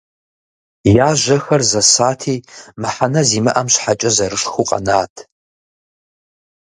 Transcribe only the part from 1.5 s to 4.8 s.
зэсати, мыхьэнэ зимыӏэм щхьэкӏэ зэрышхыу